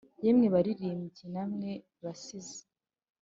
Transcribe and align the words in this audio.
yemwe 0.23 0.47
balirimbyi, 0.53 1.25
namwe 1.35 1.71
basizi, 2.03 2.61